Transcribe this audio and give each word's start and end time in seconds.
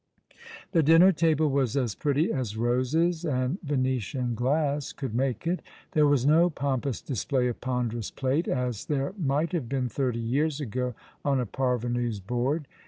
The 0.71 0.81
dinner 0.81 1.11
table 1.11 1.47
was 1.51 1.77
as 1.77 1.93
pretty 1.93 2.31
as 2.33 2.57
roses 2.57 3.23
and 3.23 3.61
Venetian 3.61 4.33
glass 4.33 4.93
could 4.93 5.13
make 5.13 5.45
it. 5.45 5.61
There 5.91 6.07
was 6.07 6.25
no 6.25 6.49
pompous 6.49 7.01
display 7.03 7.47
of 7.49 7.61
j^onderous 7.61 8.09
plate, 8.15 8.47
as 8.47 8.85
there 8.85 9.13
might 9.15 9.51
have 9.51 9.69
been 9.69 9.89
thirty 9.89 10.17
years 10.17 10.59
ago 10.59 10.95
on 11.23 11.39
a 11.39 11.45
parvenu's 11.45 12.19
board. 12.19 12.67